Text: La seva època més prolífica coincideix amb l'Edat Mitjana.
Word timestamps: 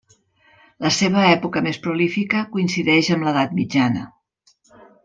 La 0.85 0.91
seva 0.95 1.25
època 1.33 1.63
més 1.67 1.79
prolífica 1.85 2.43
coincideix 2.57 3.13
amb 3.19 3.29
l'Edat 3.31 3.57
Mitjana. 3.61 4.07